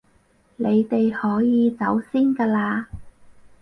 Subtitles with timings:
[0.55, 2.85] 你哋可以走先㗎喇